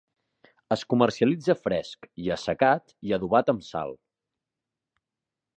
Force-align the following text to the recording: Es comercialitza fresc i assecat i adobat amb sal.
Es 0.75 0.85
comercialitza 0.93 1.55
fresc 1.67 2.09
i 2.23 2.33
assecat 2.37 2.97
i 3.11 3.15
adobat 3.19 3.55
amb 3.57 3.71
sal. 3.71 3.97